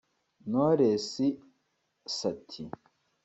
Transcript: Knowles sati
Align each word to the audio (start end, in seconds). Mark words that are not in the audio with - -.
Knowles 0.47 1.15
sati 2.17 2.63